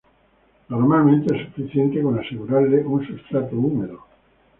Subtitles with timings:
[0.69, 4.03] Normalmente es suficiente con asegurarle un sustrato húmedo.